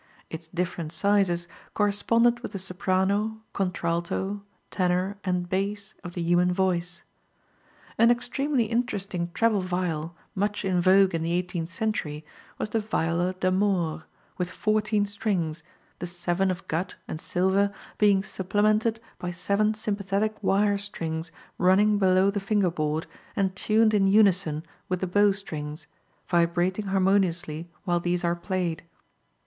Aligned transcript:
Its 0.31 0.47
different 0.47 0.91
sizes 0.91 1.47
corresponded 1.75 2.39
with 2.39 2.53
the 2.53 2.57
soprano, 2.57 3.37
contralto, 3.53 4.41
tenor 4.71 5.19
and 5.23 5.47
bass 5.47 5.93
of 6.03 6.15
the 6.15 6.23
human 6.23 6.51
voice. 6.51 7.03
An 7.99 8.09
extremely 8.09 8.63
interesting 8.65 9.29
treble 9.35 9.61
viol 9.61 10.15
much 10.33 10.65
in 10.65 10.81
vogue 10.81 11.13
in 11.13 11.21
the 11.21 11.33
eighteenth 11.33 11.69
century 11.69 12.25
was 12.57 12.71
the 12.71 12.79
viola 12.79 13.33
d'amore, 13.35 14.05
with 14.39 14.49
fourteen 14.49 15.05
strings, 15.05 15.61
the 15.99 16.07
seven 16.07 16.49
of 16.49 16.67
gut 16.67 16.95
and 17.07 17.21
silver 17.21 17.71
being 17.99 18.23
supplemented 18.23 18.99
by 19.19 19.29
seven 19.29 19.75
sympathetic 19.75 20.35
wire 20.41 20.79
strings 20.79 21.31
running 21.59 21.99
below 21.99 22.31
the 22.31 22.39
finger 22.39 22.71
board 22.71 23.05
and 23.35 23.55
tuned 23.55 23.93
in 23.93 24.07
unison 24.07 24.63
with 24.89 24.99
the 24.99 25.05
bowstrings, 25.05 25.85
vibrating 26.27 26.87
harmoniously 26.87 27.69
while 27.83 27.99
these 27.99 28.23
are 28.23 28.35
played. 28.35 28.81